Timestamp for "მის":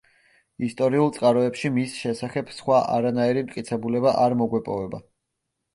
1.75-1.99